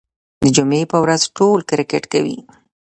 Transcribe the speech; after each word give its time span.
د 0.41 0.43
جمعې 0.55 0.83
په 0.91 0.97
ورځ 1.03 1.21
ټول 1.37 1.59
کرکټ 1.69 2.03
کوي. 2.13 2.37